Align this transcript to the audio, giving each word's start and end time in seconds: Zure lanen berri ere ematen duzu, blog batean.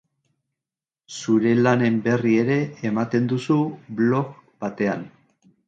Zure 1.17 1.51
lanen 1.67 1.99
berri 2.09 2.33
ere 2.45 2.57
ematen 2.91 3.29
duzu, 3.35 3.61
blog 4.03 4.35
batean. 4.67 5.09